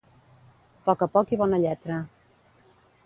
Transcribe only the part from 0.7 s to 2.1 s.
Poc a poc i bona lletra.